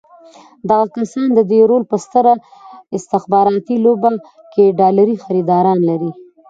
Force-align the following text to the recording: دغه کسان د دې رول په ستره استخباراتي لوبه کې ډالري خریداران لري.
دغه 0.69 0.85
کسان 0.95 1.27
د 1.33 1.39
دې 1.51 1.59
رول 1.69 1.83
په 1.91 1.97
ستره 2.05 2.33
استخباراتي 2.97 3.75
لوبه 3.85 4.11
کې 4.53 4.75
ډالري 4.79 5.15
خریداران 5.23 5.79
لري. 5.89 6.11